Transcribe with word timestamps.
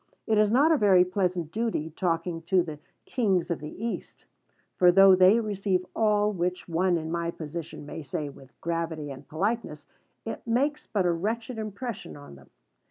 It 0.25 0.39
is 0.39 0.49
not 0.49 0.71
a 0.71 0.77
very 0.79 1.05
pleasant 1.05 1.51
duty 1.51 1.91
talking 1.91 2.41
to 2.49 2.63
the 2.63 2.79
"Kings 3.05 3.51
of 3.51 3.59
the 3.59 3.69
East," 3.85 4.25
for 4.75 4.91
though 4.91 5.13
they 5.15 5.39
receive 5.39 5.85
all 5.95 6.31
which 6.33 6.67
one 6.67 6.97
in 6.97 7.11
my 7.11 7.29
position 7.29 7.85
may 7.85 8.01
say 8.01 8.27
with 8.27 8.59
gravity 8.61 9.11
and 9.11 9.27
politeness, 9.27 9.85
it 10.25 10.41
makes 10.47 10.87
but 10.87 11.05
a 11.05 11.11
wretched 11.11 11.59
impression 11.59 12.17
on 12.17 12.33
them. 12.33 12.49